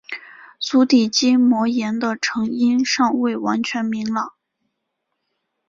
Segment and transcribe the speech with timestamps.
[0.59, 4.33] 足底筋膜炎的成因尚未完全明朗。